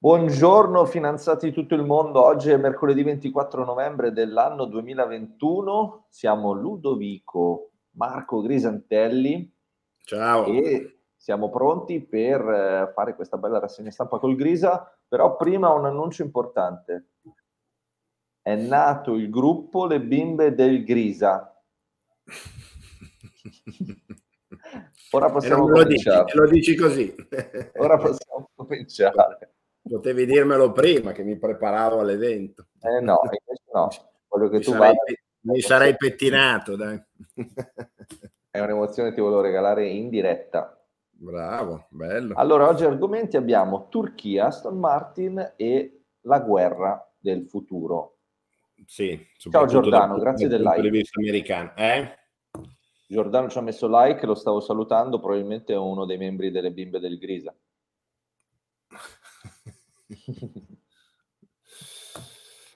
Buongiorno 0.00 0.84
finanziati 0.84 1.46
di 1.46 1.52
tutto 1.52 1.74
il 1.74 1.82
mondo, 1.82 2.24
oggi 2.24 2.50
è 2.50 2.56
mercoledì 2.56 3.02
24 3.02 3.64
novembre 3.64 4.12
dell'anno 4.12 4.64
2021, 4.66 6.06
siamo 6.08 6.52
Ludovico, 6.52 7.72
Marco 7.96 8.40
Grisantelli 8.40 9.52
Ciao. 10.04 10.44
e 10.44 11.00
siamo 11.16 11.50
pronti 11.50 12.00
per 12.00 12.40
eh, 12.40 12.92
fare 12.94 13.16
questa 13.16 13.38
bella 13.38 13.58
rassegna 13.58 13.90
stampa 13.90 14.20
col 14.20 14.36
Grisa, 14.36 14.96
però 15.08 15.34
prima 15.34 15.72
un 15.72 15.86
annuncio 15.86 16.22
importante. 16.22 17.08
È 18.40 18.54
nato 18.54 19.16
il 19.16 19.28
gruppo 19.28 19.84
Le 19.84 20.00
Bimbe 20.00 20.54
del 20.54 20.84
Grisa. 20.84 21.60
Ora 25.10 25.28
possiamo 25.28 25.66
lo 25.66 25.82
cominciare. 25.82 26.24
Dici, 26.24 26.36
lo 26.36 26.46
dici 26.46 26.76
così. 26.76 27.14
Ora 27.78 27.96
possiamo 27.96 28.50
cominciare. 28.54 29.54
Potevi 29.88 30.26
dirmelo 30.26 30.72
prima 30.72 31.12
che 31.12 31.22
mi 31.22 31.36
preparavo 31.38 32.00
all'evento. 32.00 32.66
Eh 32.80 33.00
no, 33.00 33.20
no. 33.72 33.88
Voglio 34.28 34.48
che 34.48 34.58
mi 34.58 34.62
tu 34.62 34.72
sarei, 34.72 34.86
vada. 34.88 35.02
Mi 35.40 35.60
sarei 35.60 35.96
pettinato, 35.96 36.76
dai. 36.76 37.02
È 38.50 38.60
un'emozione 38.60 39.10
che 39.10 39.14
ti 39.14 39.20
volevo 39.20 39.40
regalare 39.40 39.86
in 39.86 40.08
diretta. 40.08 40.78
Bravo, 41.10 41.86
bello. 41.90 42.34
Allora, 42.36 42.68
oggi 42.68 42.84
argomenti 42.84 43.36
abbiamo 43.36 43.88
Turchia, 43.88 44.46
Aston 44.46 44.78
Martin 44.78 45.54
e 45.56 46.02
la 46.22 46.40
guerra 46.40 47.12
del 47.18 47.46
futuro. 47.46 48.18
Sì, 48.86 49.18
Ciao 49.36 49.66
Giordano, 49.66 50.14
dal, 50.14 50.20
grazie 50.20 50.48
del 50.48 50.62
like. 50.62 51.10
americano. 51.14 51.72
Eh? 51.76 52.16
Giordano 53.06 53.48
ci 53.48 53.58
ha 53.58 53.62
messo 53.62 53.88
like, 53.88 54.24
lo 54.26 54.34
stavo 54.34 54.60
salutando, 54.60 55.18
probabilmente 55.18 55.72
è 55.72 55.76
uno 55.76 56.04
dei 56.04 56.18
membri 56.18 56.50
delle 56.50 56.70
bimbe 56.70 57.00
del 57.00 57.18
Grisa. 57.18 57.54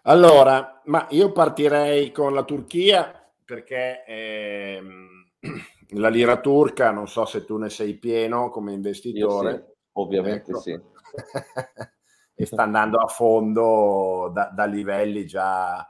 Allora, 0.05 0.83
ma 0.87 1.07
io 1.11 1.31
partirei 1.31 2.11
con 2.11 2.35
la 2.35 2.43
Turchia 2.43 3.23
perché 3.45 4.05
ehm, 4.05 5.31
la 5.95 6.09
lira 6.09 6.41
turca, 6.41 6.91
non 6.91 7.07
so 7.07 7.25
se 7.25 7.45
tu 7.45 7.57
ne 7.57 7.71
sei 7.71 7.95
pieno 7.95 8.51
come 8.51 8.73
investitore. 8.73 9.55
Sì, 9.55 9.73
ovviamente 9.93 10.51
ecco. 10.51 10.61
sì. 10.61 10.73
e 12.35 12.47
sta 12.47 12.63
andando 12.63 12.99
a 12.99 13.07
fondo 13.07 14.31
da, 14.33 14.51
da 14.53 14.65
livelli 14.65 15.25
già 15.25 15.89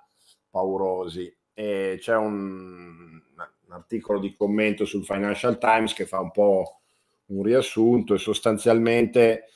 paurosi. 0.50 1.34
E 1.54 1.96
c'è 1.98 2.14
un, 2.14 3.18
un 3.66 3.72
articolo 3.72 4.18
di 4.18 4.34
commento 4.34 4.84
sul 4.84 5.04
Financial 5.04 5.56
Times 5.56 5.94
che 5.94 6.04
fa 6.04 6.20
un 6.20 6.32
po' 6.32 6.80
un 7.26 7.42
riassunto 7.42 8.12
e 8.12 8.18
sostanzialmente 8.18 9.46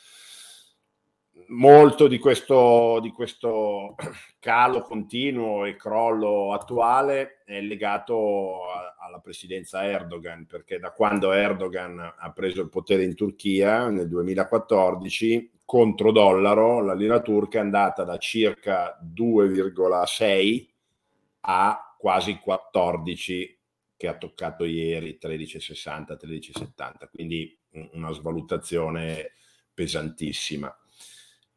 molto 1.49 2.09
di 2.09 2.19
questo, 2.19 2.99
di 3.01 3.11
questo, 3.11 3.95
calo 4.39 4.83
continuo 4.83 5.65
e 5.65 5.77
crollo 5.77 6.53
attuale 6.53 7.43
è 7.45 7.61
legato 7.61 8.69
a, 8.71 8.97
alla 8.99 9.19
presidenza 9.19 9.85
Erdogan, 9.85 10.47
perché 10.47 10.79
da 10.79 10.93
quando 10.93 11.33
Erdogan 11.33 12.15
ha 12.17 12.33
preso 12.33 12.63
il 12.63 12.69
potere 12.69 13.05
in 13.05 13.15
Turchia 13.15 13.89
nel 13.89 14.09
2014, 14.09 15.53
contro 15.65 16.13
dollaro, 16.13 16.81
la 16.81 16.95
lira 16.95 17.21
turca 17.21 17.59
è 17.59 17.63
andata 17.63 18.05
da 18.05 18.19
circa 18.19 18.99
2,6 19.03 20.69
a 21.41 21.97
quasi 21.99 22.39
14 22.39 23.59
che 23.97 24.09
ha 24.09 24.17
toccato 24.17 24.65
ieri 24.65 25.19
13,60, 25.21 26.17
13,70, 26.23 27.09
quindi 27.11 27.59
una 27.93 28.13
svalutazione 28.13 29.33
pesantissima. 29.73 30.75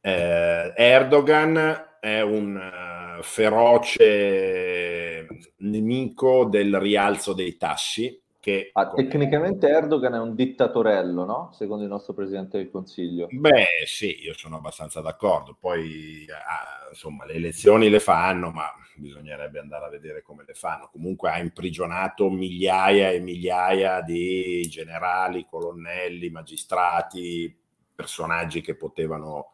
Eh, 0.02 0.74
Erdogan 0.76 1.98
è 2.00 2.22
un 2.22 2.56
uh, 2.56 3.22
feroce 3.22 5.28
nemico 5.58 6.46
del 6.46 6.80
rialzo 6.80 7.34
dei 7.34 7.58
tassi. 7.58 8.22
Che, 8.40 8.70
ah, 8.72 8.88
come... 8.88 9.04
Tecnicamente 9.04 9.68
Erdogan 9.68 10.14
è 10.14 10.20
un 10.20 10.34
dittatorello, 10.34 11.26
no? 11.26 11.52
Secondo 11.52 11.84
il 11.84 11.90
nostro 11.90 12.14
Presidente 12.14 12.58
del 12.58 12.72
Consiglio. 12.72 13.28
Beh, 13.30 13.66
sì, 13.86 14.24
io 14.24 14.34
sono 14.34 14.56
abbastanza 14.56 15.02
d'accordo. 15.02 15.58
Poi, 15.60 16.26
ah, 16.30 16.88
insomma, 16.90 17.26
le 17.26 17.34
elezioni 17.34 17.90
le 17.90 18.00
fanno, 18.00 18.52
ma 18.52 18.72
bisognerebbe 18.96 19.60
andare 19.60 19.86
a 19.86 19.90
vedere 19.90 20.22
come 20.22 20.46
le 20.48 20.54
fanno. 20.54 20.88
Comunque 20.90 21.30
ha 21.30 21.40
imprigionato 21.40 22.30
migliaia 22.30 23.10
e 23.10 23.20
migliaia 23.20 24.02
di 24.02 24.66
generali, 24.70 25.46
colonnelli, 25.46 26.30
magistrati, 26.30 27.54
personaggi 27.94 28.62
che 28.62 28.76
potevano 28.76 29.52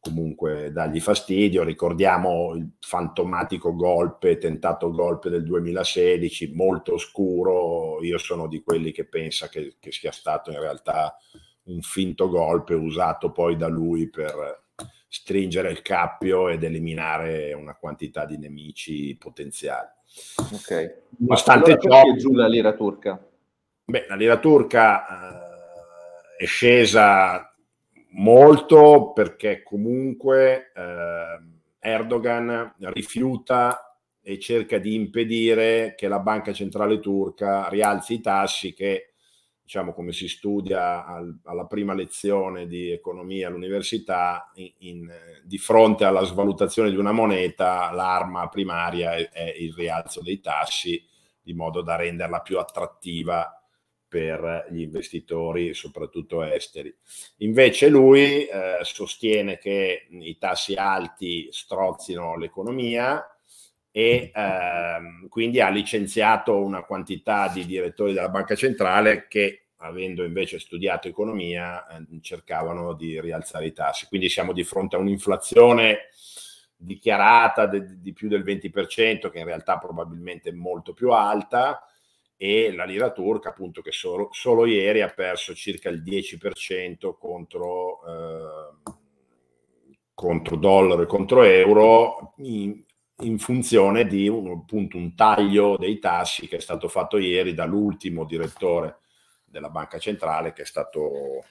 comunque 0.00 0.70
dargli 0.72 1.00
fastidio. 1.00 1.64
Ricordiamo 1.64 2.54
il 2.54 2.68
fantomatico 2.80 3.74
golpe, 3.74 4.38
tentato 4.38 4.90
golpe 4.90 5.30
del 5.30 5.44
2016, 5.44 6.52
molto 6.54 6.94
oscuro. 6.94 8.02
Io 8.02 8.18
sono 8.18 8.46
di 8.46 8.62
quelli 8.62 8.92
che 8.92 9.04
pensa 9.04 9.48
che, 9.48 9.76
che 9.78 9.92
sia 9.92 10.12
stato 10.12 10.50
in 10.50 10.60
realtà 10.60 11.16
un 11.64 11.80
finto 11.82 12.28
golpe 12.28 12.74
usato 12.74 13.30
poi 13.30 13.56
da 13.56 13.68
lui 13.68 14.08
per 14.08 14.66
stringere 15.08 15.70
il 15.70 15.82
cappio 15.82 16.48
ed 16.48 16.62
eliminare 16.62 17.52
una 17.54 17.74
quantità 17.74 18.24
di 18.24 18.36
nemici 18.38 19.16
potenziali. 19.18 19.88
Ok. 20.52 21.02
Nonostante 21.18 21.72
allora 21.72 22.02
ciò, 22.02 22.14
giù 22.14 22.32
la 22.34 22.46
lira 22.46 22.74
turca? 22.74 23.22
Beh, 23.84 24.06
la 24.08 24.16
lira 24.16 24.38
turca 24.38 25.06
eh, 26.38 26.44
è 26.44 26.46
scesa 26.46 27.54
molto 28.10 29.12
perché 29.12 29.62
comunque 29.62 30.72
eh, 30.74 31.40
Erdogan 31.78 32.74
rifiuta 32.78 33.96
e 34.20 34.38
cerca 34.38 34.78
di 34.78 34.94
impedire 34.94 35.94
che 35.96 36.08
la 36.08 36.18
banca 36.18 36.52
centrale 36.52 37.00
turca 37.00 37.68
rialzi 37.68 38.14
i 38.14 38.20
tassi 38.20 38.74
che 38.74 39.12
diciamo 39.68 39.92
come 39.92 40.12
si 40.12 40.28
studia 40.28 41.04
al, 41.04 41.40
alla 41.44 41.66
prima 41.66 41.92
lezione 41.92 42.66
di 42.66 42.90
economia 42.90 43.48
all'università, 43.48 44.50
in, 44.54 44.72
in, 44.78 45.12
di 45.44 45.58
fronte 45.58 46.06
alla 46.06 46.24
svalutazione 46.24 46.88
di 46.88 46.96
una 46.96 47.12
moneta, 47.12 47.90
l'arma 47.92 48.48
primaria 48.48 49.14
è, 49.14 49.28
è, 49.28 49.54
il 49.58 49.74
rialzo 49.74 50.22
dei 50.22 50.40
tassi, 50.40 51.06
di 51.42 51.52
modo 51.52 51.82
da 51.82 51.96
renderla 51.96 52.40
più 52.40 52.58
attrattiva 52.58 53.57
per 54.08 54.66
gli 54.70 54.80
investitori, 54.80 55.74
soprattutto 55.74 56.42
esteri. 56.42 56.94
Invece 57.38 57.88
lui 57.88 58.46
eh, 58.46 58.78
sostiene 58.82 59.58
che 59.58 60.06
i 60.10 60.38
tassi 60.38 60.74
alti 60.74 61.48
strozzino 61.50 62.36
l'economia 62.36 63.22
e 63.90 64.30
eh, 64.34 65.28
quindi 65.28 65.60
ha 65.60 65.68
licenziato 65.68 66.56
una 66.56 66.84
quantità 66.84 67.48
di 67.48 67.66
direttori 67.66 68.12
della 68.12 68.28
banca 68.28 68.54
centrale 68.54 69.26
che 69.28 69.68
avendo 69.80 70.24
invece 70.24 70.58
studiato 70.58 71.08
economia 71.08 71.86
eh, 71.86 72.20
cercavano 72.20 72.94
di 72.94 73.20
rialzare 73.20 73.66
i 73.66 73.72
tassi. 73.72 74.06
Quindi 74.06 74.28
siamo 74.28 74.52
di 74.52 74.64
fronte 74.64 74.96
a 74.96 74.98
un'inflazione 74.98 76.08
dichiarata 76.76 77.66
de, 77.66 78.00
di 78.00 78.12
più 78.12 78.28
del 78.28 78.44
20%, 78.44 79.30
che 79.30 79.38
in 79.38 79.44
realtà 79.44 79.78
probabilmente 79.78 80.50
è 80.50 80.52
molto 80.52 80.92
più 80.94 81.10
alta, 81.10 81.82
e 82.40 82.72
la 82.72 82.84
lira 82.84 83.10
turca 83.10 83.48
appunto 83.48 83.82
che 83.82 83.90
solo, 83.90 84.28
solo 84.30 84.64
ieri 84.64 85.02
ha 85.02 85.08
perso 85.08 85.54
circa 85.54 85.88
il 85.88 86.04
10% 86.04 87.16
contro, 87.18 88.00
eh, 88.06 88.92
contro 90.14 90.56
dollaro 90.56 91.02
e 91.02 91.06
contro 91.06 91.42
euro 91.42 92.34
in, 92.36 92.80
in 93.22 93.38
funzione 93.38 94.06
di 94.06 94.28
un, 94.28 94.52
appunto, 94.52 94.96
un 94.96 95.16
taglio 95.16 95.76
dei 95.76 95.98
tassi 95.98 96.46
che 96.46 96.58
è 96.58 96.60
stato 96.60 96.86
fatto 96.86 97.18
ieri 97.18 97.54
dall'ultimo 97.54 98.24
direttore 98.24 99.00
della 99.44 99.68
banca 99.68 99.98
centrale 99.98 100.52
che 100.52 100.62
è 100.62 100.66
stato 100.66 101.44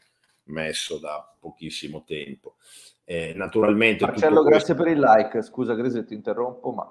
messo 0.45 0.99
da 0.99 1.35
pochissimo 1.37 2.05
tempo. 2.05 2.55
Eh, 3.03 3.33
naturalmente 3.35 4.05
Marcello, 4.05 4.41
grazie 4.41 4.73
per 4.73 4.87
il 4.87 4.99
like. 4.99 5.41
Scusa, 5.41 5.73
Grise, 5.73 6.05
ti 6.05 6.13
interrompo, 6.13 6.71
ma 6.71 6.89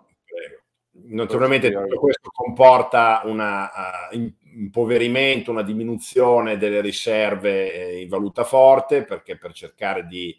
Naturalmente 1.04 1.70
tutto 1.70 1.98
questo 1.98 2.30
comporta 2.32 3.22
un 3.24 3.38
uh, 3.38 4.32
impoverimento, 4.56 5.50
una 5.50 5.62
diminuzione 5.62 6.56
delle 6.56 6.80
riserve 6.80 7.72
eh, 7.72 8.00
in 8.00 8.08
valuta 8.08 8.44
forte, 8.44 9.04
perché 9.04 9.36
per 9.36 9.52
cercare 9.52 10.06
di 10.06 10.36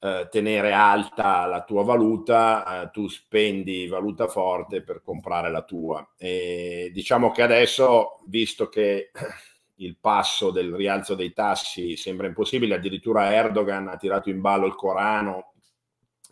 uh, 0.00 0.28
tenere 0.28 0.72
alta 0.72 1.46
la 1.46 1.62
tua 1.62 1.84
valuta, 1.84 2.82
uh, 2.82 2.90
tu 2.90 3.08
spendi 3.08 3.86
valuta 3.86 4.26
forte 4.26 4.82
per 4.82 5.00
comprare 5.02 5.50
la 5.50 5.62
tua. 5.62 6.14
E 6.18 6.90
diciamo 6.92 7.30
che 7.30 7.42
adesso, 7.42 8.20
visto 8.26 8.68
che 8.68 9.10
il 9.76 9.96
passo 9.98 10.50
del 10.50 10.74
rialzo 10.74 11.14
dei 11.14 11.32
tassi 11.32 11.96
sembra 11.96 12.26
impossibile, 12.26 12.74
addirittura 12.74 13.32
Erdogan 13.32 13.88
ha 13.88 13.96
tirato 13.96 14.28
in 14.28 14.40
ballo 14.40 14.66
il 14.66 14.74
Corano, 14.74 15.52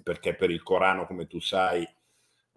perché 0.03 0.35
per 0.35 0.51
il 0.51 0.63
Corano, 0.63 1.07
come 1.07 1.27
tu 1.27 1.41
sai, 1.41 1.89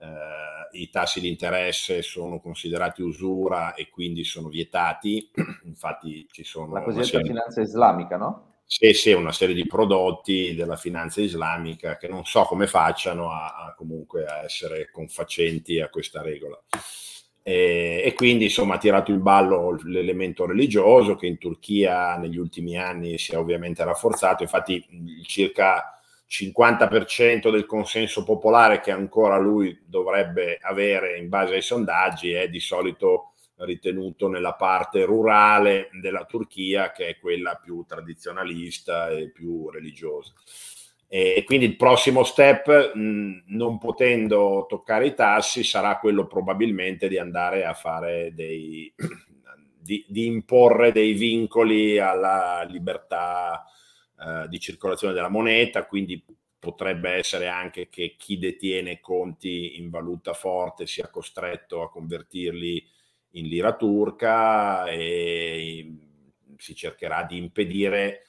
eh, 0.01 0.79
i 0.79 0.89
tassi 0.89 1.19
di 1.19 1.29
interesse 1.29 2.01
sono 2.01 2.39
considerati 2.39 3.01
usura 3.01 3.75
e 3.75 3.89
quindi 3.89 4.23
sono 4.23 4.49
vietati. 4.49 5.29
Infatti 5.65 6.27
ci 6.31 6.43
sono... 6.43 6.73
La 6.73 6.81
cosiddetta 6.81 7.21
finanza 7.21 7.61
islamica, 7.61 8.17
no? 8.17 8.51
sì, 8.65 8.93
sì, 8.93 9.11
una 9.11 9.33
serie 9.33 9.53
di 9.53 9.67
prodotti 9.67 10.55
della 10.55 10.77
finanza 10.77 11.19
islamica 11.19 11.97
che 11.97 12.07
non 12.07 12.23
so 12.23 12.43
come 12.43 12.67
facciano 12.67 13.29
a, 13.29 13.67
a 13.67 13.73
comunque 13.75 14.23
a 14.23 14.43
essere 14.45 14.89
confacenti 14.91 15.81
a 15.81 15.89
questa 15.89 16.21
regola. 16.21 16.57
E, 17.43 18.01
e, 18.05 18.13
quindi 18.13 18.45
insomma 18.45 18.75
ha 18.75 18.77
tirato 18.77 19.11
il 19.11 19.19
ballo 19.19 19.77
l'elemento 19.83 20.45
religioso 20.45 21.15
che 21.15 21.25
in 21.25 21.37
Turchia 21.37 22.15
negli 22.15 22.37
ultimi 22.37 22.77
anni 22.77 23.17
si 23.17 23.33
è 23.33 23.37
ovviamente 23.37 23.83
rafforzato, 23.83 24.43
infatti 24.43 24.85
circa 25.25 26.00
50% 26.31 27.51
del 27.51 27.65
consenso 27.65 28.23
popolare 28.23 28.79
che 28.79 28.91
ancora 28.91 29.37
lui 29.37 29.77
dovrebbe 29.85 30.59
avere 30.61 31.17
in 31.17 31.27
base 31.27 31.55
ai 31.55 31.61
sondaggi 31.61 32.31
è 32.31 32.47
di 32.47 32.61
solito 32.61 33.33
ritenuto 33.57 34.29
nella 34.29 34.53
parte 34.53 35.03
rurale 35.03 35.89
della 35.99 36.23
Turchia, 36.23 36.93
che 36.93 37.09
è 37.09 37.19
quella 37.19 37.59
più 37.61 37.83
tradizionalista 37.85 39.09
e 39.09 39.29
più 39.29 39.69
religiosa. 39.69 40.31
E 41.09 41.43
quindi 41.45 41.65
il 41.65 41.75
prossimo 41.75 42.23
step, 42.23 42.93
non 42.95 43.77
potendo 43.77 44.65
toccare 44.69 45.07
i 45.07 45.13
tassi, 45.13 45.65
sarà 45.65 45.99
quello 45.99 46.27
probabilmente 46.27 47.09
di 47.09 47.17
andare 47.17 47.65
a 47.65 47.73
fare 47.73 48.33
dei, 48.33 48.91
di, 49.77 50.05
di 50.07 50.27
imporre 50.27 50.93
dei 50.93 51.11
vincoli 51.11 51.99
alla 51.99 52.63
libertà 52.63 53.65
eh, 54.21 54.47
di 54.47 54.59
circolazione 54.59 55.13
della 55.13 55.29
moneta, 55.29 55.85
quindi 55.85 56.23
potrebbe 56.59 57.09
essere 57.09 57.47
anche 57.47 57.89
che 57.89 58.15
chi 58.17 58.37
detiene 58.37 58.99
conti 58.99 59.79
in 59.79 59.89
valuta 59.89 60.33
forte 60.33 60.85
sia 60.85 61.09
costretto 61.09 61.81
a 61.81 61.89
convertirli 61.89 62.87
in 63.31 63.47
lira 63.47 63.75
turca 63.75 64.85
e 64.85 65.91
si 66.57 66.75
cercherà 66.75 67.23
di 67.23 67.37
impedire 67.37 68.25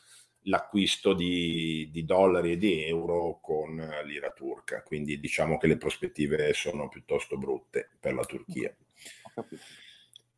l'acquisto 0.47 1.13
di, 1.13 1.91
di, 1.93 2.05
dollari 2.05 2.53
e 2.53 2.57
di 2.57 2.85
euro 2.85 3.39
con 3.43 3.77
lira 4.05 4.31
turca. 4.31 4.83
Quindi 4.83 5.21
diciamo 5.21 5.59
che 5.59 5.67
le 5.67 5.77
prospettive 5.77 6.55
sono 6.55 6.89
piuttosto 6.89 7.37
brutte 7.37 7.91
per 8.01 8.15
la 8.15 8.25
Turchia. 8.25 8.75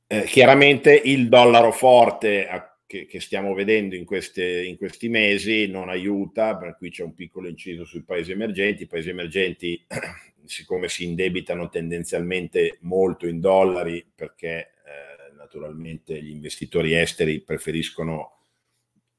Eh, 0.07 0.25
chiaramente 0.25 0.95
il 0.95 1.29
dollaro 1.29 1.73
forte 1.73 2.49
a, 2.49 2.74
che, 2.87 3.07
che, 3.07 3.21
stiamo 3.21 3.55
vedendo 3.55 3.95
in, 3.95 4.05
queste, 4.05 4.65
in, 4.65 4.77
questi 4.77 5.09
mesi 5.09 5.67
non 5.67 5.89
aiuta, 5.89 6.57
per 6.57 6.77
cui 6.77 6.91
c'è 6.91 7.03
un 7.03 7.15
piccolo 7.15 7.49
inciso 7.49 7.85
sui 7.85 8.03
paesi 8.03 8.33
emergenti. 8.33 8.83
I 8.83 8.87
paesi 8.87 9.09
emergenti 9.09 9.85
siccome 10.45 10.89
si 10.89 11.05
indebitano 11.05 11.69
tendenzialmente 11.69 12.79
molto 12.81 13.27
in 13.27 13.41
dollari 13.41 14.05
perché 14.15 14.59
eh, 14.59 15.35
naturalmente 15.37 16.23
gli 16.23 16.31
investitori 16.31 16.95
esteri 16.95 17.41
preferiscono 17.41 18.39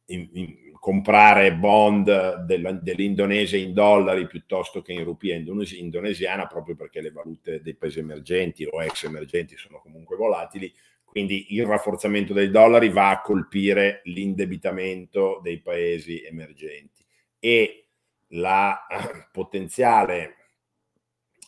in, 0.08 0.30
in 0.34 0.66
comprare 0.80 1.56
bond 1.56 2.44
della, 2.44 2.74
dell'Indonesia 2.74 3.58
in 3.58 3.74
dollari 3.74 4.28
piuttosto 4.28 4.84
che 4.84 4.94
in 4.94 5.04
rupia 5.04 5.34
indonesiana 5.34 6.46
proprio 6.46 6.76
perché 6.76 7.02
le 7.02 7.10
valute 7.10 7.60
dei 7.64 7.74
paesi 7.74 7.98
emergenti 7.98 8.68
o 8.70 8.84
ex 8.84 9.06
emergenti 9.06 9.58
sono 9.58 9.80
comunque 9.80 10.16
volatili 10.16 10.72
quindi 11.16 11.56
il 11.56 11.66
rafforzamento 11.66 12.34
dei 12.34 12.52
dollari 12.52 12.90
va 12.90 13.10
a 13.10 13.22
colpire 13.22 14.02
l'indebitamento 14.04 15.40
dei 15.42 15.62
paesi 15.62 16.22
emergenti 16.22 17.06
e 17.40 17.86
la 18.32 18.86
potenziale 19.32 20.36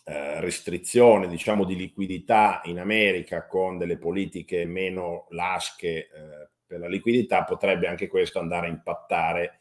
eh, 0.06 0.40
restrizione 0.40 1.28
diciamo, 1.28 1.66
di 1.66 1.76
liquidità 1.76 2.62
in 2.64 2.80
America 2.80 3.46
con 3.46 3.78
delle 3.78 3.98
politiche 3.98 4.64
meno 4.64 5.28
lasche 5.32 5.90
eh, 5.90 6.10
per 6.66 6.80
la 6.80 6.88
liquidità, 6.88 7.44
potrebbe 7.44 7.88
anche 7.88 8.08
questo 8.08 8.40
andare 8.40 8.68
a 8.68 8.70
impattare 8.70 9.60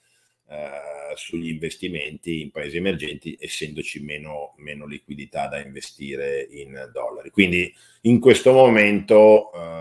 eh, 0.48 1.16
sugli 1.16 1.48
investimenti 1.48 2.42
in 2.42 2.52
paesi 2.52 2.76
emergenti, 2.76 3.36
essendoci 3.40 4.00
meno, 4.04 4.54
meno, 4.58 4.86
liquidità 4.86 5.48
da 5.48 5.60
investire 5.60 6.46
in 6.48 6.90
dollari. 6.92 7.30
Quindi 7.30 7.74
in 8.02 8.20
questo 8.20 8.52
momento, 8.52 9.52
eh, 9.52 9.75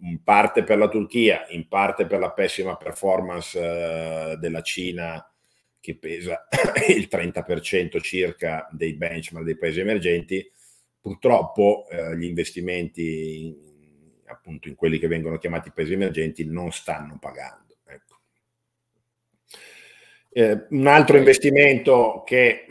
in 0.00 0.22
parte 0.22 0.64
per 0.64 0.78
la 0.78 0.88
Turchia, 0.88 1.46
in 1.50 1.68
parte 1.68 2.06
per 2.06 2.18
la 2.18 2.32
pessima 2.32 2.76
performance 2.76 3.58
eh, 3.58 4.36
della 4.38 4.62
Cina 4.62 5.24
che 5.80 5.96
pesa 5.96 6.46
il 6.88 7.08
30% 7.10 8.00
circa 8.00 8.68
dei 8.70 8.94
benchmark 8.94 9.44
dei 9.44 9.56
paesi 9.56 9.80
emergenti, 9.80 10.50
purtroppo 11.00 11.86
eh, 11.90 12.16
gli 12.16 12.24
investimenti 12.24 13.46
in, 13.46 13.56
appunto 14.26 14.68
in 14.68 14.74
quelli 14.74 14.98
che 14.98 15.08
vengono 15.08 15.38
chiamati 15.38 15.72
paesi 15.72 15.92
emergenti 15.92 16.44
non 16.44 16.72
stanno 16.72 17.18
pagando. 17.18 17.78
Ecco. 17.86 18.20
Eh, 20.30 20.66
un 20.70 20.86
altro 20.86 21.16
investimento 21.16 22.22
che 22.26 22.66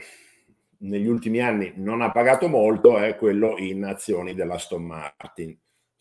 negli 0.80 1.08
ultimi 1.08 1.42
anni 1.42 1.74
non 1.76 2.02
ha 2.02 2.12
pagato 2.12 2.48
molto 2.48 3.00
è 3.00 3.16
quello 3.16 3.58
in 3.58 3.84
azioni 3.84 4.34
della 4.36 4.56
Aston 4.56 4.84
Martin. 4.84 5.58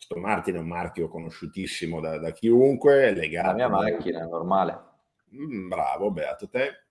Aston 0.07 0.21
Martin 0.21 0.55
è 0.55 0.59
un 0.59 0.67
marchio 0.67 1.09
conosciutissimo 1.09 1.99
da, 1.99 2.17
da 2.17 2.31
chiunque, 2.31 3.11
legato... 3.11 3.47
La 3.47 3.53
mia 3.53 3.67
macchina 3.67 4.21
è 4.21 4.25
normale. 4.25 4.79
Mm, 5.35 5.67
bravo, 5.67 6.11
beato 6.11 6.47
te. 6.47 6.83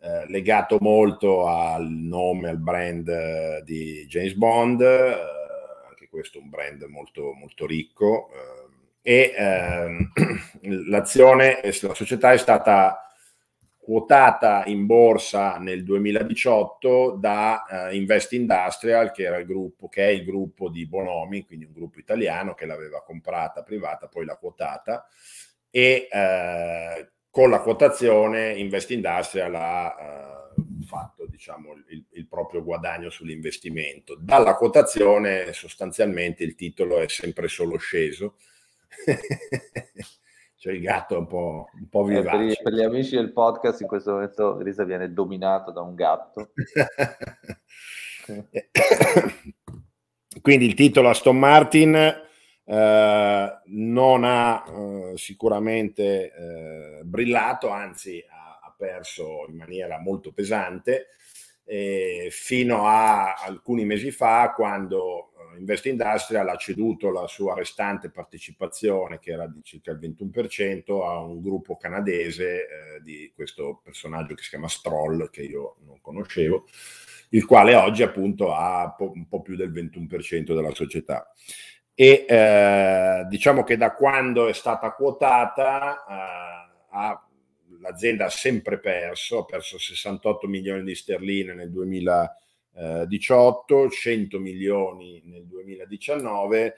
Eh, 0.00 0.26
legato 0.28 0.78
molto 0.80 1.48
al 1.48 1.88
nome, 1.88 2.48
al 2.48 2.58
brand 2.58 3.08
eh, 3.08 3.62
di 3.64 4.06
James 4.06 4.34
Bond, 4.34 4.80
eh, 4.82 5.16
anche 5.88 6.08
questo 6.08 6.38
è 6.38 6.42
un 6.42 6.48
brand 6.48 6.82
molto, 6.84 7.32
molto 7.32 7.66
ricco. 7.66 8.28
e 9.02 9.34
ehm, 9.36 10.12
l'azione, 10.88 11.60
la 11.62 11.94
società 11.94 12.32
è 12.32 12.38
stata 12.38 13.09
quotata 13.80 14.64
in 14.66 14.84
borsa 14.86 15.56
nel 15.56 15.82
2018 15.82 17.16
da 17.18 17.64
Invest 17.90 18.32
Industrial, 18.34 19.10
che, 19.10 19.22
era 19.22 19.38
il 19.38 19.46
gruppo, 19.46 19.88
che 19.88 20.04
è 20.04 20.10
il 20.10 20.24
gruppo 20.24 20.68
di 20.68 20.86
Bonomi, 20.86 21.44
quindi 21.44 21.64
un 21.64 21.72
gruppo 21.72 21.98
italiano 21.98 22.54
che 22.54 22.66
l'aveva 22.66 23.02
comprata 23.02 23.62
privata, 23.62 24.06
poi 24.06 24.26
l'ha 24.26 24.36
quotata. 24.36 25.06
E 25.70 26.08
eh, 26.10 27.10
con 27.30 27.48
la 27.48 27.60
quotazione 27.60 28.52
Invest 28.58 28.90
Industrial 28.90 29.54
ha 29.54 30.50
uh, 30.56 30.84
fatto 30.84 31.26
diciamo, 31.26 31.74
il, 31.88 32.04
il, 32.10 32.26
proprio 32.26 32.62
guadagno 32.62 33.08
sull'investimento. 33.08 34.16
Dalla 34.20 34.56
quotazione 34.56 35.52
sostanzialmente 35.52 36.42
il 36.42 36.56
titolo 36.56 36.98
è 37.00 37.08
sempre 37.08 37.48
solo 37.48 37.78
sceso. 37.78 38.36
cioè 40.60 40.74
il 40.74 40.82
gatto 40.82 41.14
è 41.14 41.16
un 41.16 41.26
po', 41.26 41.70
un 41.72 41.88
po 41.88 42.04
vivace. 42.04 42.36
Eh, 42.36 42.48
per, 42.48 42.62
per, 42.64 42.72
gli 42.74 42.82
amici 42.82 43.16
del 43.16 43.32
podcast 43.32 43.80
in 43.80 43.86
questo 43.86 44.12
momento 44.12 44.60
Elisa 44.60 44.84
viene 44.84 45.10
dominato 45.10 45.70
da 45.70 45.80
un 45.80 45.94
gatto. 45.94 46.52
Quindi 50.42 50.66
il 50.66 50.74
titolo 50.74 51.08
Aston 51.08 51.38
Martin 51.38 51.94
eh, 51.94 53.60
non 53.64 54.24
ha 54.24 54.64
eh, 54.68 55.12
sicuramente 55.16 56.30
eh, 56.30 57.00
brillato, 57.04 57.70
anzi 57.70 58.22
ha, 58.28 58.60
ha, 58.62 58.74
perso 58.76 59.46
in 59.48 59.56
maniera 59.56 59.98
molto 59.98 60.30
pesante, 60.30 61.06
fino 62.30 62.86
a 62.86 63.34
alcuni 63.34 63.84
mesi 63.84 64.10
fa 64.10 64.52
quando 64.54 65.29
eh, 65.29 65.29
Invest 65.58 65.86
Industrial 65.86 66.48
ha 66.48 66.56
ceduto 66.56 67.10
la 67.10 67.26
sua 67.26 67.54
restante 67.54 68.10
partecipazione, 68.10 69.18
che 69.18 69.32
era 69.32 69.46
di 69.46 69.62
circa 69.62 69.90
il 69.90 69.98
21%, 69.98 71.04
a 71.04 71.18
un 71.20 71.40
gruppo 71.42 71.76
canadese 71.76 72.66
eh, 72.66 73.02
di 73.02 73.32
questo 73.34 73.80
personaggio 73.82 74.34
che 74.34 74.42
si 74.42 74.50
chiama 74.50 74.68
Stroll, 74.68 75.30
che 75.30 75.42
io 75.42 75.76
non 75.84 76.00
conoscevo, 76.00 76.66
il 77.30 77.44
quale 77.44 77.74
oggi 77.74 78.02
appunto 78.02 78.52
ha 78.52 78.94
un 78.98 79.28
po' 79.28 79.42
più 79.42 79.56
del 79.56 79.72
21% 79.72 80.54
della 80.54 80.74
società. 80.74 81.32
E 81.94 82.24
eh, 82.26 83.26
diciamo 83.28 83.62
che 83.62 83.76
da 83.76 83.92
quando 83.92 84.48
è 84.48 84.52
stata 84.54 84.92
quotata 84.92 86.04
eh, 86.06 86.70
ha, 86.92 87.28
l'azienda 87.80 88.26
ha 88.26 88.30
sempre 88.30 88.78
perso, 88.78 89.40
ha 89.40 89.44
perso 89.44 89.78
68 89.78 90.46
milioni 90.48 90.82
di 90.82 90.94
sterline 90.94 91.54
nel 91.54 91.70
2018, 92.80 93.90
100 93.90 94.38
milioni 94.38 95.22
nel 95.26 95.44
2019, 95.46 96.76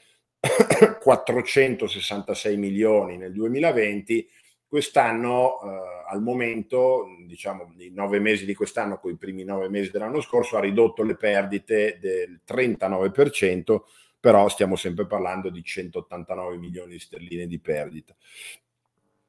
466 1.01 2.57
milioni 2.59 3.17
nel 3.17 3.33
2020. 3.33 4.29
Quest'anno, 4.67 5.61
eh, 5.63 6.05
al 6.09 6.23
momento, 6.23 7.05
diciamo 7.27 7.75
i 7.77 7.91
nove 7.91 8.19
mesi 8.19 8.45
di 8.45 8.55
quest'anno 8.55 8.99
con 8.99 9.13
i 9.13 9.17
primi 9.17 9.45
nove 9.45 9.69
mesi 9.69 9.91
dell'anno 9.91 10.21
scorso, 10.21 10.57
ha 10.57 10.61
ridotto 10.61 11.03
le 11.03 11.15
perdite 11.15 11.99
del 12.01 12.41
39%, 12.47 13.83
però 14.19 14.49
stiamo 14.49 14.77
sempre 14.77 15.07
parlando 15.07 15.51
di 15.51 15.63
189 15.63 16.57
milioni 16.57 16.93
di 16.93 16.99
sterline 16.99 17.47
di 17.47 17.61
perdita. 17.61 18.17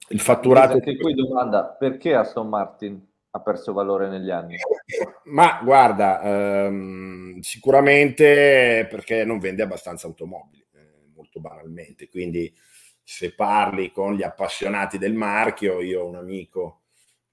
Il 0.10 0.20
fatturato... 0.20 0.74
Anche 0.74 0.98
qui 0.98 1.14
domanda, 1.14 1.66
perché 1.66 2.14
Aston 2.14 2.50
Martin 2.50 3.13
ha 3.36 3.42
perso 3.42 3.74
valore 3.74 4.10
negli 4.10 4.30
anni? 4.30 4.58
Ma 5.26 5.60
guarda, 5.64 6.22
ehm, 6.22 7.40
sicuramente 7.40 8.88
perché 8.90 9.26
non 9.26 9.40
vende 9.40 9.64
abbastanza 9.64 10.06
automobili, 10.06 10.66
eh, 10.74 11.10
molto 11.16 11.40
banalmente. 11.40 12.10
Quindi 12.10 12.54
se 13.02 13.34
parli 13.34 13.92
con 13.92 14.14
gli 14.14 14.24
appassionati 14.24 14.98
del 14.98 15.14
marchio, 15.14 15.82
io 15.82 16.04
ho 16.04 16.08
un 16.08 16.16
amico 16.16 16.82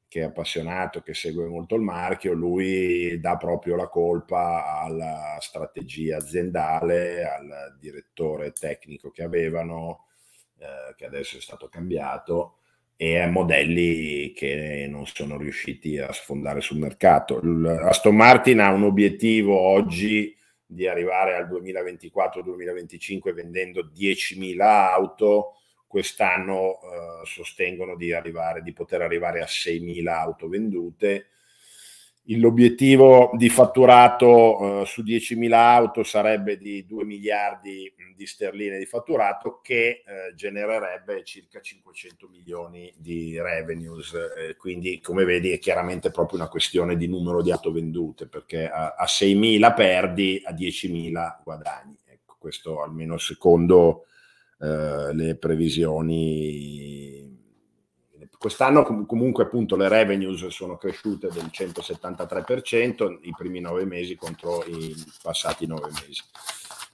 che 0.08 0.20
è 0.20 0.24
appassionato, 0.24 1.02
che 1.02 1.14
segue 1.14 1.46
molto 1.46 1.76
il 1.76 1.82
marchio, 1.82 2.32
lui 2.32 3.20
dà 3.20 3.36
proprio 3.36 3.76
la 3.76 3.88
colpa 3.88 4.80
alla 4.80 5.36
strategia 5.38 6.16
aziendale, 6.16 7.24
al 7.24 7.76
direttore 7.78 8.52
tecnico 8.52 9.10
che 9.10 9.22
avevano, 9.22 10.06
eh, 10.58 10.94
che 10.96 11.04
adesso 11.04 11.36
è 11.36 11.40
stato 11.40 11.68
cambiato, 11.68 12.59
e 13.02 13.26
modelli 13.26 14.30
che 14.32 14.86
non 14.86 15.06
sono 15.06 15.38
riusciti 15.38 15.96
a 15.96 16.12
sfondare 16.12 16.60
sul 16.60 16.76
mercato. 16.76 17.40
Aston 17.88 18.14
Martin 18.14 18.60
ha 18.60 18.74
un 18.74 18.82
obiettivo 18.82 19.58
oggi 19.58 20.36
di 20.66 20.86
arrivare 20.86 21.34
al 21.34 21.48
2024-2025 21.48 23.32
vendendo 23.32 23.90
10.000 23.90 24.60
auto, 24.60 25.54
quest'anno 25.86 26.72
eh, 26.74 27.24
sostengono 27.24 27.96
di, 27.96 28.12
arrivare, 28.12 28.60
di 28.60 28.74
poter 28.74 29.00
arrivare 29.00 29.40
a 29.40 29.46
6.000 29.46 30.06
auto 30.06 30.46
vendute. 30.46 31.28
L'obiettivo 32.38 33.32
di 33.34 33.48
fatturato 33.48 34.82
eh, 34.82 34.86
su 34.86 35.02
10.000 35.02 35.52
auto 35.52 36.04
sarebbe 36.04 36.58
di 36.58 36.86
2 36.86 37.04
miliardi 37.04 37.92
di 38.14 38.26
sterline 38.26 38.78
di 38.78 38.84
fatturato 38.84 39.60
che 39.62 40.04
eh, 40.06 40.34
genererebbe 40.36 41.24
circa 41.24 41.60
500 41.60 42.28
milioni 42.28 42.92
di 42.96 43.40
revenues. 43.40 44.12
Eh, 44.12 44.56
quindi, 44.56 45.00
come 45.00 45.24
vedi, 45.24 45.50
è 45.50 45.58
chiaramente 45.58 46.10
proprio 46.10 46.38
una 46.38 46.48
questione 46.48 46.96
di 46.96 47.08
numero 47.08 47.42
di 47.42 47.50
auto 47.50 47.72
vendute 47.72 48.28
perché 48.28 48.68
a, 48.68 48.94
a 48.96 49.06
6.000 49.06 49.74
perdi, 49.74 50.42
a 50.44 50.52
10.000 50.52 51.38
guadagni. 51.42 51.98
Ecco, 52.06 52.36
questo 52.38 52.82
almeno 52.82 53.16
secondo 53.16 54.04
eh, 54.60 55.14
le 55.14 55.36
previsioni. 55.36 57.39
Quest'anno 58.38 59.04
comunque 59.06 59.44
appunto 59.44 59.76
le 59.76 59.88
revenues 59.88 60.46
sono 60.46 60.78
cresciute 60.78 61.28
del 61.28 61.50
173% 61.52 63.18
i 63.22 63.34
primi 63.36 63.60
nove 63.60 63.84
mesi 63.84 64.16
contro 64.16 64.64
i 64.64 64.94
passati 65.22 65.66
nove 65.66 65.90
mesi 65.92 66.22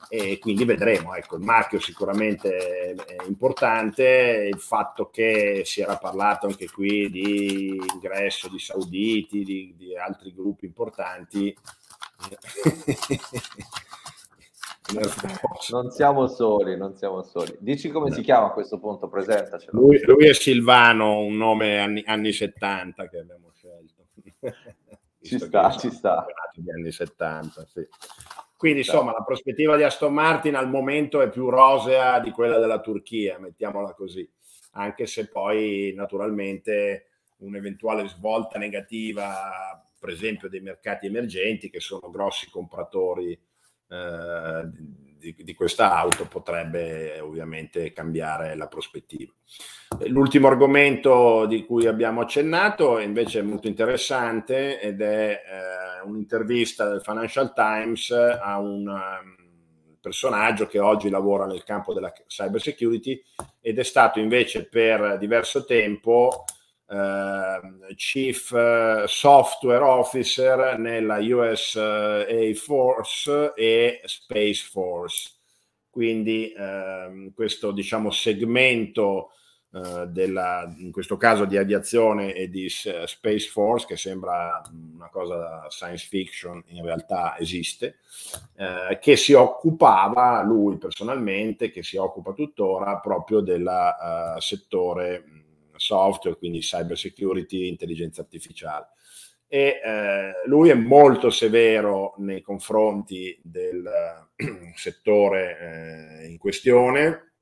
e 0.09 0.39
quindi 0.39 0.65
vedremo. 0.65 1.15
Ecco, 1.15 1.37
il 1.37 1.43
marchio 1.43 1.81
sicuramente 1.81 2.95
è 2.95 3.27
importante, 3.27 4.49
il 4.53 4.61
fatto 4.61 5.11
che 5.11 5.63
si 5.65 5.81
era 5.81 5.97
parlato 5.97 6.47
anche 6.47 6.71
qui 6.71 7.11
di 7.11 7.81
ingresso 7.95 8.49
di 8.49 8.59
sauditi, 8.59 9.43
di, 9.43 9.75
di 9.77 9.97
altri 9.97 10.33
gruppi 10.35 10.67
importanti. 10.67 11.57
non 15.71 15.91
siamo 15.91 16.27
soli, 16.29 16.77
non 16.77 16.95
siamo 16.97 17.23
soli. 17.23 17.57
Dici 17.59 17.91
come 17.91 18.13
si 18.13 18.23
chiama 18.23 18.47
a 18.47 18.53
questo 18.53 18.79
punto, 18.79 19.09
presentacelo. 19.09 19.79
Lui, 19.79 20.01
lui 20.05 20.27
è 20.27 20.33
Silvano, 20.33 21.21
un 21.21 21.37
nome 21.37 21.79
anni, 21.79 22.03
anni 22.07 22.33
70 22.33 23.09
che 23.09 23.19
abbiamo 23.19 23.51
scelto. 23.53 24.07
Ci 25.27 25.41
sta, 25.41 25.73
ci 25.73 25.91
sta. 25.91 26.25
Di 26.55 26.71
anni 26.71 26.93
70, 26.93 27.67
sì. 27.67 27.85
Quindi 28.57 28.79
insomma 28.81 29.11
la 29.11 29.25
prospettiva 29.25 29.77
di 29.77 29.83
Aston 29.83 30.15
Martin 30.15 30.55
al 30.55 30.71
momento 30.71 31.21
è 31.21 31.29
più 31.29 31.51
rosea 31.51 32.21
di 32.21 32.31
quella 32.31 32.59
della 32.59 32.81
Turchia, 32.81 33.39
mettiamola 33.41 33.93
così, 33.93 34.29
anche 34.73 35.07
se 35.07 35.29
poi 35.29 35.93
naturalmente 35.97 37.09
un'eventuale 37.39 38.07
svolta 38.07 38.57
negativa, 38.57 39.85
per 39.99 40.11
esempio 40.11 40.49
dei 40.49 40.61
mercati 40.61 41.07
emergenti 41.07 41.69
che 41.69 41.81
sono 41.81 42.09
grossi 42.09 42.49
compratori 42.49 43.37
eh, 43.89 44.69
di, 45.19 45.35
di, 45.39 45.55
questa 45.55 45.97
auto 45.97 46.27
potrebbe 46.27 47.19
ovviamente 47.21 47.93
cambiare 47.93 48.55
la 48.55 48.69
prospettiva. 48.69 49.33
L'ultimo 50.07 50.49
argomento 50.49 51.47
di 51.47 51.65
cui 51.65 51.87
abbiamo 51.87 52.21
accennato 52.21 52.99
invece 52.99 53.41
è 53.41 53.43
molto 53.43 53.69
interessante 53.69 54.81
ed 54.81 55.01
è 55.01 55.31
eh, 55.31 56.07
un'intervista 56.07 56.89
del 56.89 57.01
Financial 57.01 57.53
Times 57.55 58.11
a 58.11 58.59
un 58.59 58.87
um, 58.87 59.97
personaggio 60.01 60.67
che 60.67 60.79
oggi 60.79 61.09
lavora 61.09 61.47
nel 61.47 61.65
campo 61.65 61.93
della 61.93 62.13
cyber 62.27 62.61
security 62.61 63.21
ed 63.61 63.79
è 63.79 63.83
stato 63.83 64.21
invece 64.21 64.69
per 64.69 65.19
diverso 65.19 65.65
tempo 65.65 66.45
eh, 66.89 67.95
Chief 67.95 68.53
eh, 68.53 69.05
Software 69.07 69.83
Officer 69.83 70.79
nella 70.79 71.19
USA 71.19 72.25
Force 72.55 73.53
e 73.55 74.01
Space 74.05 74.69
Force. 74.71 75.33
Quindi 75.91 76.53
eh, 76.53 77.33
questo 77.35 77.73
diciamo, 77.73 78.11
segmento 78.11 79.31
eh, 79.73 80.07
della, 80.09 80.73
in 80.79 80.93
questo 80.93 81.17
caso 81.17 81.45
di 81.45 81.57
aviazione 81.57 82.33
e 82.35 82.49
di 82.49 82.69
Space 82.69 83.49
Force, 83.49 83.87
che 83.87 83.97
sembra 83.97 84.63
una 84.95 85.09
cosa 85.11 85.67
science 85.71 86.07
fiction, 86.09 86.63
in 86.69 86.85
realtà 86.85 87.37
esiste, 87.39 87.99
eh, 88.57 88.99
che 89.01 89.17
si 89.17 89.33
occupava, 89.33 90.43
lui 90.43 90.77
personalmente, 90.77 91.71
che 91.71 91.83
si 91.83 91.97
occupa 91.97 92.33
tuttora 92.33 92.99
proprio 92.99 93.41
del 93.41 93.67
uh, 93.67 94.39
settore 94.41 95.46
software, 95.79 96.37
quindi 96.37 96.61
cyber 96.61 96.97
security, 96.97 97.69
intelligenza 97.69 98.21
artificiale. 98.21 98.89
E 99.49 99.81
eh, 99.83 100.33
lui 100.47 100.71
è 100.71 100.75
molto 100.75 101.31
severo 101.31 102.15
nei 102.19 102.43
confronti 102.43 103.39
del 103.43 103.87
eh, 104.37 104.73
settore 104.75 106.23
eh, 106.23 106.27
in 106.27 106.39
questione 106.39 107.33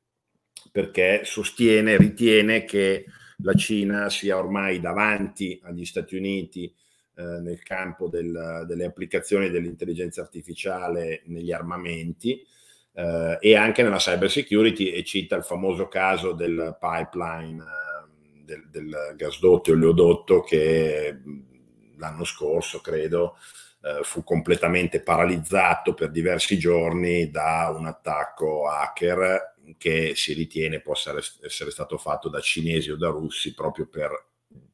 perché 0.71 1.21
sostiene, 1.25 1.97
ritiene 1.97 2.65
che 2.65 3.07
la 3.39 3.55
Cina 3.55 4.11
sia 4.11 4.37
ormai 4.37 4.81
davanti 4.81 5.61
agli 5.63 5.85
Stati 5.85 6.17
Uniti 6.17 6.73
eh, 7.17 7.23
nel 7.23 7.63
campo 7.63 8.09
del, 8.09 8.65
delle 8.67 8.85
applicazioni 8.85 9.51
dell'intelligenza 9.51 10.21
artificiale 10.21 11.23
negli 11.27 11.53
armamenti 11.53 12.45
eh, 12.93 13.39
e 13.41 13.57
anche 13.57 13.83
nella 13.83 13.97
cyber 13.97 14.31
security 14.31 14.91
e 14.91 15.05
cita 15.05 15.37
il 15.37 15.45
famoso 15.45 15.89
caso 15.89 16.33
del 16.33 16.77
pipeline 16.81 17.63
del, 18.45 18.69
del 18.69 19.15
gasdotto 19.17 19.71
e 19.71 19.75
oleodotto 19.75 20.43
che 20.43 21.21
l'anno 21.97 22.25
scorso, 22.25 22.81
credo, 22.81 23.37
eh, 23.83 24.03
fu 24.03 24.25
completamente 24.25 25.01
paralizzato 25.01 25.95
per 25.95 26.11
diversi 26.11 26.59
giorni 26.59 27.31
da 27.31 27.75
un 27.77 27.87
attacco 27.87 28.69
hacker 28.69 29.55
che 29.79 30.15
si 30.15 30.33
ritiene 30.33 30.81
possa 30.81 31.15
essere 31.43 31.71
stato 31.71 31.99
fatto 31.99 32.29
da 32.29 32.41
cinesi 32.41 32.91
o 32.91 32.97
da 32.97 33.09
russi 33.09 33.55
proprio 33.55 33.87
per 33.87 34.27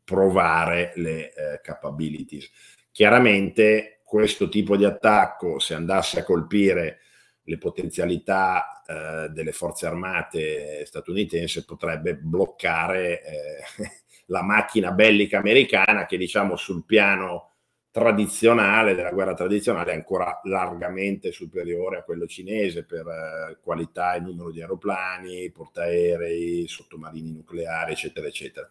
provare 0.04 0.92
le 0.96 1.32
eh, 1.32 1.60
capabilities. 1.62 2.50
Chiaramente 2.90 4.00
questo 4.04 4.48
tipo 4.48 4.76
di 4.76 4.84
attacco, 4.84 5.60
se 5.60 5.74
andasse 5.74 6.20
a 6.20 6.24
colpire 6.24 6.98
le 7.44 7.58
potenzialità 7.58 8.79
eh, 8.90 9.28
delle 9.28 9.52
forze 9.52 9.86
armate 9.86 10.84
statunitense 10.84 11.64
potrebbe 11.64 12.16
bloccare 12.16 13.22
eh, 13.22 13.62
la 14.26 14.42
macchina 14.42 14.90
bellica 14.90 15.38
americana 15.38 16.06
che 16.06 16.16
diciamo 16.16 16.56
sul 16.56 16.84
piano 16.84 17.50
tradizionale 17.92 18.96
della 18.96 19.12
guerra 19.12 19.34
tradizionale 19.34 19.92
è 19.92 19.94
ancora 19.94 20.40
largamente 20.44 21.30
superiore 21.30 21.98
a 21.98 22.02
quello 22.02 22.26
cinese 22.26 22.84
per 22.84 23.06
eh, 23.06 23.58
qualità 23.62 24.14
e 24.14 24.20
numero 24.20 24.50
di 24.50 24.60
aeroplani, 24.60 25.50
portaerei, 25.50 26.66
sottomarini 26.66 27.32
nucleari, 27.32 27.92
eccetera, 27.92 28.26
eccetera. 28.26 28.68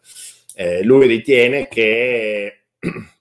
Eh, 0.54 0.84
lui 0.84 1.08
ritiene 1.08 1.70
che 1.70 2.66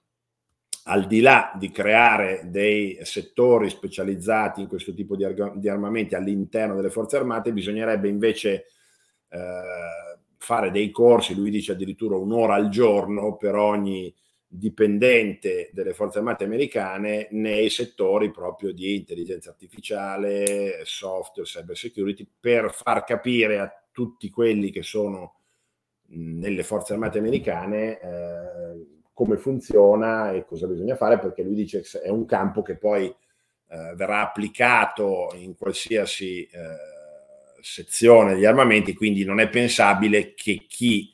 al 0.89 1.05
di 1.05 1.21
là 1.21 1.51
di 1.55 1.69
creare 1.69 2.41
dei 2.45 2.97
settori 3.03 3.69
specializzati 3.69 4.61
in 4.61 4.67
questo 4.67 4.91
tipo 4.93 5.15
di, 5.15 5.23
arg- 5.23 5.55
di 5.55 5.69
armamenti 5.69 6.15
all'interno 6.15 6.75
delle 6.75 6.89
forze 6.89 7.17
armate, 7.17 7.53
bisognerebbe 7.53 8.07
invece 8.07 8.65
eh, 9.29 10.17
fare 10.37 10.71
dei 10.71 10.89
corsi, 10.89 11.35
lui 11.35 11.51
dice 11.51 11.73
addirittura 11.73 12.17
un'ora 12.17 12.55
al 12.55 12.69
giorno 12.69 13.37
per 13.37 13.53
ogni 13.55 14.11
dipendente 14.47 15.69
delle 15.73 15.93
forze 15.93 16.17
armate 16.17 16.45
americane 16.45 17.27
nei 17.31 17.69
settori 17.69 18.31
proprio 18.31 18.73
di 18.73 18.95
intelligenza 18.95 19.51
artificiale, 19.51 20.81
software, 20.85 21.47
cyber 21.47 21.77
security, 21.77 22.27
per 22.39 22.73
far 22.73 23.03
capire 23.03 23.59
a 23.59 23.71
tutti 23.91 24.31
quelli 24.31 24.71
che 24.71 24.81
sono 24.81 25.35
nelle 26.07 26.63
forze 26.63 26.93
armate 26.93 27.19
americane 27.19 27.99
eh, 27.99 28.98
come 29.19 29.35
funziona 29.35 30.31
e 30.31 30.45
cosa 30.45 30.65
bisogna 30.65 30.95
fare, 30.95 31.19
perché 31.19 31.43
lui 31.43 31.53
dice 31.53 31.81
che 31.81 31.99
è 31.99 32.07
un 32.07 32.25
campo 32.25 32.61
che 32.61 32.77
poi 32.77 33.07
eh, 33.07 33.93
verrà 33.93 34.21
applicato 34.21 35.33
in 35.35 35.57
qualsiasi 35.57 36.43
eh, 36.43 36.49
sezione 37.59 38.35
degli 38.35 38.45
armamenti, 38.45 38.93
quindi 38.93 39.25
non 39.25 39.41
è 39.41 39.49
pensabile 39.49 40.33
che 40.35 40.63
chi 40.69 41.13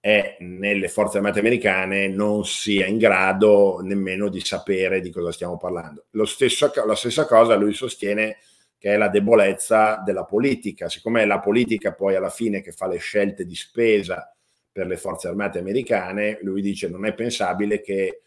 è 0.00 0.38
nelle 0.40 0.88
forze 0.88 1.18
armate 1.18 1.40
americane 1.40 2.08
non 2.08 2.46
sia 2.46 2.86
in 2.86 2.96
grado 2.96 3.80
nemmeno 3.82 4.30
di 4.30 4.40
sapere 4.40 5.02
di 5.02 5.10
cosa 5.10 5.30
stiamo 5.30 5.58
parlando. 5.58 6.06
Stesso, 6.24 6.72
la 6.86 6.94
stessa 6.94 7.26
cosa 7.26 7.56
lui 7.56 7.74
sostiene 7.74 8.38
che 8.78 8.94
è 8.94 8.96
la 8.96 9.08
debolezza 9.08 10.00
della 10.02 10.24
politica, 10.24 10.88
siccome 10.88 11.20
è 11.20 11.26
la 11.26 11.40
politica 11.40 11.92
poi 11.92 12.14
alla 12.14 12.30
fine 12.30 12.62
che 12.62 12.72
fa 12.72 12.86
le 12.86 12.96
scelte 12.96 13.44
di 13.44 13.54
spesa 13.54 14.32
per 14.78 14.86
le 14.86 14.96
forze 14.96 15.26
armate 15.26 15.58
americane, 15.58 16.38
lui 16.42 16.62
dice 16.62 16.88
non 16.88 17.04
è 17.04 17.12
pensabile 17.12 17.80
che 17.80 18.20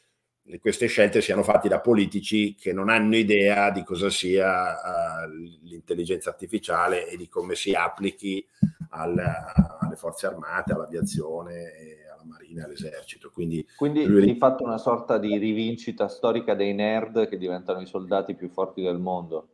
queste 0.60 0.88
scelte 0.88 1.22
siano 1.22 1.44
fatte 1.44 1.70
da 1.70 1.80
politici 1.80 2.56
che 2.56 2.74
non 2.74 2.90
hanno 2.90 3.16
idea 3.16 3.72
di 3.72 3.86
cosa 3.86 4.10
sia 4.10 4.74
uh, 4.74 5.30
l'intelligenza 5.62 6.30
artificiale 6.30 7.08
e 7.08 7.16
di 7.16 7.30
come 7.30 7.56
si 7.56 7.72
applichi 7.74 8.46
al, 8.90 9.18
alle 9.18 9.96
forze 9.96 10.26
armate, 10.26 10.74
all'aviazione, 10.74 11.72
alla 12.14 12.26
marina, 12.26 12.66
all'esercito. 12.66 13.32
Quindi, 13.32 13.66
Quindi 13.78 14.06
lui... 14.06 14.26
di 14.26 14.36
fatto 14.36 14.66
una 14.66 14.78
sorta 14.78 15.18
di 15.18 15.38
rivincita 15.38 16.10
storica 16.10 16.54
dei 16.54 16.74
nerd 16.74 17.30
che 17.30 17.38
diventano 17.38 17.80
i 17.80 17.86
soldati 17.86 18.36
più 18.36 18.50
forti 18.50 18.82
del 18.82 18.98
mondo. 18.98 19.48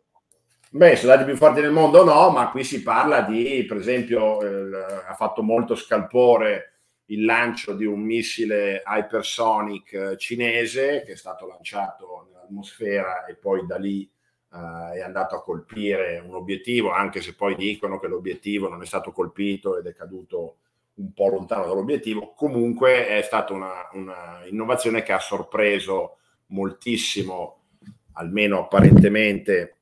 Beh, 0.71 0.93
i 0.93 0.97
soldati 0.97 1.25
più 1.25 1.35
forti 1.35 1.61
del 1.61 1.71
mondo 1.71 2.03
no, 2.03 2.31
ma 2.31 2.49
qui 2.49 2.63
si 2.63 2.81
parla 2.81 3.21
di, 3.21 3.63
per 3.67 3.77
esempio, 3.77 4.41
eh, 4.41 5.03
ha 5.07 5.13
fatto 5.13 5.43
molto 5.43 5.75
scalpore 5.75 6.71
il 7.07 7.25
lancio 7.25 7.73
di 7.73 7.85
un 7.85 8.01
missile 8.01 8.83
hypersonic 8.85 9.93
eh, 9.93 10.17
cinese 10.17 11.03
che 11.05 11.13
è 11.13 11.15
stato 11.15 11.47
lanciato 11.47 12.27
nell'atmosfera 12.27 13.25
e 13.25 13.35
poi 13.35 13.65
da 13.65 13.77
lì 13.77 14.09
uh, 14.49 14.93
è 14.93 15.01
andato 15.01 15.35
a 15.35 15.43
colpire 15.43 16.19
un 16.19 16.35
obiettivo, 16.35 16.91
anche 16.91 17.21
se 17.21 17.35
poi 17.35 17.55
dicono 17.55 17.99
che 17.99 18.07
l'obiettivo 18.07 18.67
non 18.67 18.81
è 18.81 18.85
stato 18.85 19.11
colpito 19.11 19.77
ed 19.77 19.85
è 19.85 19.93
caduto 19.93 20.57
un 20.95 21.13
po' 21.13 21.29
lontano 21.29 21.65
dall'obiettivo. 21.65 22.33
Comunque 22.33 23.07
è 23.07 23.21
stata 23.21 23.53
una, 23.53 23.87
una 23.93 24.41
innovazione 24.45 25.03
che 25.03 25.13
ha 25.13 25.19
sorpreso 25.19 26.17
moltissimo, 26.47 27.63
almeno 28.13 28.59
apparentemente, 28.59 29.76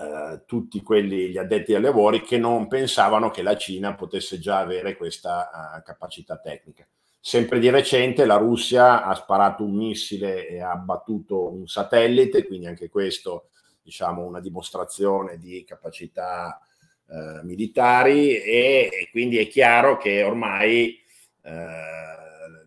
eh, 0.00 0.44
tutti 0.46 0.80
quelli, 0.80 1.28
gli 1.28 1.36
addetti 1.36 1.74
ai 1.74 1.82
lavori 1.82 2.22
che 2.22 2.38
non 2.38 2.68
pensavano 2.68 3.28
che 3.28 3.42
la 3.42 3.58
Cina 3.58 3.94
potesse 3.94 4.38
già 4.38 4.58
avere 4.58 4.96
questa 4.96 5.50
uh, 5.76 5.82
capacità 5.82 6.38
tecnica. 6.38 6.88
Sempre 7.20 7.58
di 7.58 7.68
recente 7.68 8.24
la 8.24 8.36
Russia 8.36 9.04
ha 9.04 9.14
sparato 9.14 9.62
un 9.62 9.74
missile 9.74 10.48
e 10.48 10.62
ha 10.62 10.70
abbattuto 10.70 11.52
un 11.52 11.68
satellite, 11.68 12.46
quindi 12.46 12.66
anche 12.66 12.88
questo 12.88 13.50
diciamo 13.82 14.24
una 14.24 14.40
dimostrazione 14.40 15.36
di 15.36 15.64
capacità 15.64 16.58
uh, 17.04 17.44
militari 17.44 18.40
e, 18.40 18.88
e, 18.90 19.08
quindi 19.10 19.36
è 19.36 19.48
chiaro 19.48 19.98
che 19.98 20.22
ormai 20.22 20.98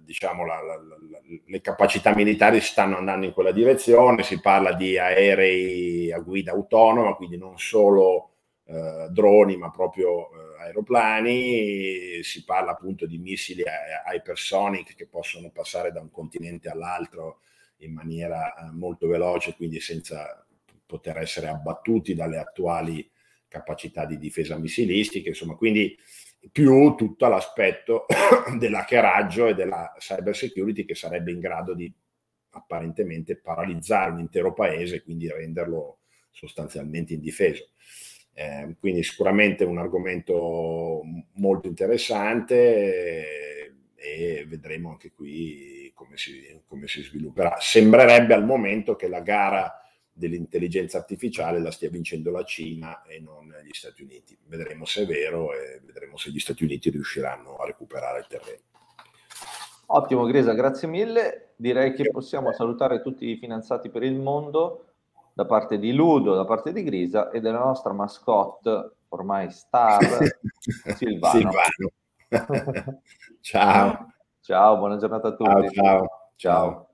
diciamo 0.03 0.45
la, 0.45 0.61
la, 0.61 0.75
la, 0.75 1.19
le 1.45 1.61
capacità 1.61 2.13
militari 2.15 2.59
stanno 2.59 2.97
andando 2.97 3.25
in 3.25 3.33
quella 3.33 3.51
direzione, 3.51 4.23
si 4.23 4.39
parla 4.39 4.73
di 4.73 4.97
aerei 4.97 6.11
a 6.11 6.19
guida 6.19 6.51
autonoma, 6.51 7.15
quindi 7.15 7.37
non 7.37 7.57
solo 7.57 8.31
eh, 8.65 9.07
droni 9.09 9.57
ma 9.57 9.71
proprio 9.71 10.29
eh, 10.29 10.63
aeroplani, 10.63 12.23
si 12.23 12.43
parla 12.43 12.71
appunto 12.71 13.05
di 13.05 13.17
missili 13.17 13.63
hypersonic 14.13 14.95
che 14.95 15.07
possono 15.07 15.49
passare 15.51 15.91
da 15.91 16.01
un 16.01 16.11
continente 16.11 16.69
all'altro 16.69 17.39
in 17.77 17.93
maniera 17.93 18.53
eh, 18.55 18.71
molto 18.71 19.07
veloce, 19.07 19.55
quindi 19.55 19.79
senza 19.79 20.45
poter 20.85 21.17
essere 21.17 21.47
abbattuti 21.47 22.13
dalle 22.13 22.37
attuali 22.37 23.09
capacità 23.47 24.05
di 24.05 24.17
difesa 24.17 24.57
missilistica, 24.57 25.29
insomma, 25.29 25.55
quindi 25.55 25.95
più 26.51 26.95
tutto 26.95 27.27
l'aspetto 27.27 28.05
dell'hackeraggio 28.57 29.47
e 29.47 29.53
della 29.53 29.93
cyber 29.97 30.35
security 30.35 30.85
che 30.85 30.95
sarebbe 30.95 31.31
in 31.31 31.39
grado 31.39 31.73
di 31.73 31.91
apparentemente 32.51 33.37
paralizzare 33.37 34.11
un 34.11 34.19
intero 34.19 34.53
paese 34.53 34.97
e 34.97 35.03
quindi 35.03 35.29
renderlo 35.29 35.99
sostanzialmente 36.31 37.13
indifeso. 37.13 37.69
Eh, 38.35 38.75
quindi 38.79 39.03
sicuramente 39.03 39.63
un 39.63 39.77
argomento 39.77 41.01
molto 41.33 41.67
interessante 41.67 42.55
e, 42.55 43.73
e 43.95 44.45
vedremo 44.47 44.89
anche 44.89 45.11
qui 45.11 45.91
come 45.93 46.17
si, 46.17 46.61
come 46.67 46.87
si 46.87 47.01
svilupperà. 47.03 47.57
Sembrerebbe 47.59 48.33
al 48.33 48.45
momento 48.45 48.95
che 48.95 49.07
la 49.07 49.21
gara 49.21 49.82
dell'intelligenza 50.13 50.99
artificiale 50.99 51.59
la 51.59 51.71
stia 51.71 51.89
vincendo 51.89 52.31
la 52.31 52.43
Cina 52.43 53.01
e 53.01 53.19
non 53.19 53.53
gli 53.63 53.73
Stati 53.73 54.03
Uniti. 54.03 54.37
Vedremo 54.45 54.85
se 54.85 55.01
è 55.01 55.05
vero 55.05 55.51
e 55.53 55.81
vedremo 55.83 56.17
se 56.17 56.29
gli 56.29 56.39
Stati 56.39 56.63
Uniti 56.63 56.91
riusciranno 56.91 57.57
a 57.57 57.65
recuperare 57.65 58.19
il 58.19 58.27
terreno. 58.27 58.61
Ottimo 59.87 60.25
Gresa, 60.25 60.53
grazie 60.53 60.87
mille. 60.87 61.53
Direi 61.55 61.93
che 61.93 62.09
possiamo 62.09 62.51
salutare 62.53 63.01
tutti 63.01 63.27
i 63.27 63.37
finanziati 63.37 63.89
per 63.89 64.03
il 64.03 64.19
mondo 64.19 64.85
da 65.33 65.45
parte 65.45 65.79
di 65.79 65.93
Ludo, 65.93 66.35
da 66.35 66.45
parte 66.45 66.71
di 66.71 66.83
Grisa 66.83 67.31
e 67.31 67.41
della 67.41 67.59
nostra 67.59 67.91
mascotte, 67.91 68.91
ormai 69.09 69.51
star, 69.51 69.99
Silvano. 70.95 71.33
Silvano. 71.33 71.91
ciao. 73.41 74.13
Ciao, 74.41 74.77
buona 74.77 74.97
giornata 74.97 75.29
a 75.29 75.35
tutti. 75.35 75.49
ciao. 75.49 75.69
ciao. 75.73 76.07
ciao. 76.35 76.87